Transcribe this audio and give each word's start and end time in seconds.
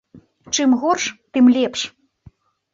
Чым 0.53 0.69
горш, 0.81 1.05
тым 1.31 1.45
лепш. 1.55 1.81